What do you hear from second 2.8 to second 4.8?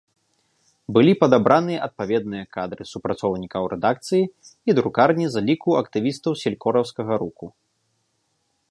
супрацоўнікаў рэдакцыі і